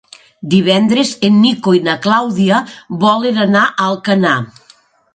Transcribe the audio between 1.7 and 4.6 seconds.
i na Clàudia volen anar a Alcanar.